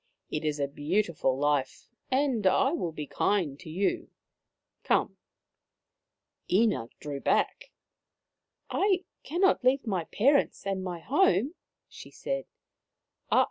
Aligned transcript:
It 0.31 0.43
is 0.43 0.59
a 0.59 0.67
beautiful 0.67 1.37
life, 1.37 1.87
and 2.09 2.47
I 2.47 2.71
will 2.71 2.91
be 2.91 3.05
kind 3.05 3.59
to 3.59 3.69
you. 3.69 4.09
Come!" 4.83 5.17
Ina 6.51 6.89
drew 6.99 7.19
back." 7.19 7.71
I 8.71 9.05
cannot 9.21 9.63
leave 9.63 9.85
my 9.85 10.05
parents 10.05 10.65
and 10.65 10.83
my 10.83 11.01
home,,, 11.01 11.53
she 11.87 12.09
said. 12.09 12.45